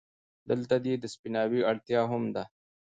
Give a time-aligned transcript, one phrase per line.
[0.49, 2.43] دلته د دې سپيناوي اړتيا هم ده،